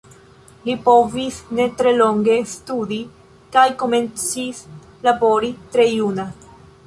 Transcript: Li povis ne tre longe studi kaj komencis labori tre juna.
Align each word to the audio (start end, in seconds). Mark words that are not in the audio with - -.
Li 0.67 0.73
povis 0.85 1.35
ne 1.57 1.65
tre 1.81 1.91
longe 1.97 2.37
studi 2.53 2.97
kaj 3.57 3.67
komencis 3.83 4.65
labori 5.09 5.53
tre 5.77 5.89
juna. 5.93 6.27